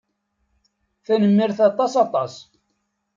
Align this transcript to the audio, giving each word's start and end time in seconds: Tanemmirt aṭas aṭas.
Tanemmirt 1.05 1.59
aṭas 1.69 1.93
aṭas. 2.03 2.33